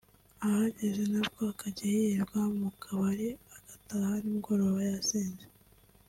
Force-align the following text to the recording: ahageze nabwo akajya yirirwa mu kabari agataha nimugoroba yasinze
ahageze 0.45 1.03
nabwo 1.11 1.39
akajya 1.53 1.85
yirirwa 1.93 2.39
mu 2.59 2.69
kabari 2.81 3.29
agataha 3.55 4.11
nimugoroba 4.21 4.79
yasinze 4.91 5.45